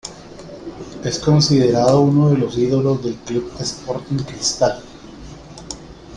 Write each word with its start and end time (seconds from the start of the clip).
Es 1.03 1.19
considerado 1.19 2.01
uno 2.01 2.29
de 2.31 2.39
los 2.39 2.57
ídolos 2.57 3.03
del 3.03 3.13
club 3.17 3.51
Sporting 3.59 4.17
Cristal. 4.23 4.81